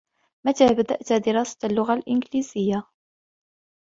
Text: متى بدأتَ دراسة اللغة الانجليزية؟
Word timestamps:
متى 0.47 0.67
بدأتَ 0.73 1.13
دراسة 1.13 1.57
اللغة 1.67 1.93
الانجليزية؟ 1.93 2.83